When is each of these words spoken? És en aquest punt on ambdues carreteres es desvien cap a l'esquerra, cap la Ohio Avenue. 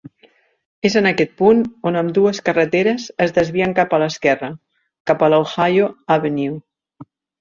És 0.87 0.93
en 1.01 1.07
aquest 1.09 1.33
punt 1.41 1.59
on 1.89 1.99
ambdues 1.99 2.39
carreteres 2.47 3.05
es 3.27 3.35
desvien 3.37 3.75
cap 3.81 3.93
a 3.93 3.99
l'esquerra, 4.05 4.49
cap 5.13 5.23
la 5.35 5.41
Ohio 5.45 5.91
Avenue. 6.17 6.57